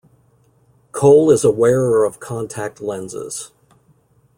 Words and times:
Cole 0.93 1.29
is 1.29 1.43
a 1.43 1.51
wearer 1.51 2.05
of 2.05 2.19
contact 2.19 2.81
lenses. 2.81 3.51